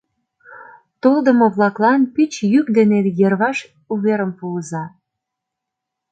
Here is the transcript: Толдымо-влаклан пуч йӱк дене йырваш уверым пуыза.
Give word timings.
Толдымо-влаклан 1.01 2.01
пуч 2.13 2.31
йӱк 2.51 2.67
дене 2.77 2.97
йырваш 3.19 3.57
уверым 3.93 4.31
пуыза. 4.39 4.83